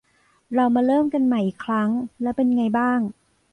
[0.55, 1.89] เรามาเริ่มกันใหม่อีกครั้ง
[2.21, 2.99] แล้วเป็นไงบ้าง?